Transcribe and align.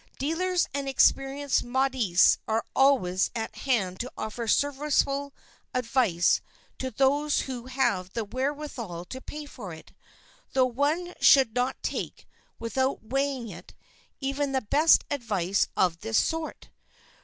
Dealers 0.17 0.67
and 0.73 0.89
experienced 0.89 1.63
modistes 1.63 2.39
are 2.47 2.65
always 2.75 3.29
at 3.35 3.55
hand 3.57 3.99
to 3.99 4.11
offer 4.17 4.47
serviceable 4.47 5.31
advice 5.75 6.41
to 6.79 6.89
those 6.89 7.41
who 7.41 7.67
have 7.67 8.11
the 8.13 8.25
wherewithal 8.25 9.05
to 9.05 9.21
pay 9.21 9.45
for 9.45 9.71
it, 9.73 9.93
though 10.53 10.65
one 10.65 11.13
should 11.21 11.53
not 11.53 11.83
take, 11.83 12.27
without 12.57 13.03
weighing 13.03 13.47
it, 13.49 13.75
even 14.19 14.53
the 14.53 14.61
best 14.61 15.03
advice 15.11 15.67
of 15.77 15.99
this 15.99 16.17
sort. 16.17 16.69